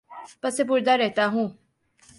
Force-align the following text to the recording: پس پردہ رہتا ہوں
پس 0.41 0.55
پردہ 0.67 0.91
رہتا 0.91 1.27
ہوں 1.27 1.47